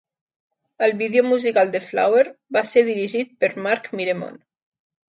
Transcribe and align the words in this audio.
El 0.87 0.95
vídeo 1.01 1.27
musical 1.33 1.71
de 1.75 1.83
"Flower" 1.91 2.27
va 2.59 2.67
ser 2.73 2.87
dirigit 2.89 3.39
per 3.45 3.55
Mark 3.69 3.97
Miremont. 4.01 4.43